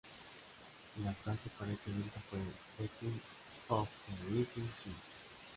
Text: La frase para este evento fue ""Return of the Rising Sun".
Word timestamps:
La 1.05 1.13
frase 1.13 1.47
para 1.59 1.73
este 1.73 1.91
evento 1.91 2.19
fue 2.27 2.39
""Return 2.79 3.21
of 3.69 3.87
the 4.07 4.31
Rising 4.31 4.67
Sun". 4.83 4.95